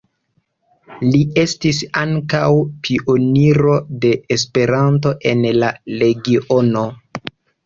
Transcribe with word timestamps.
Li 1.07 1.19
estis 1.41 1.81
ankaŭ 2.03 2.47
pioniro 2.87 3.75
de 4.07 4.13
Esperanto 4.37 5.13
en 5.35 5.45
la 5.61 5.71
regiono. 6.03 6.85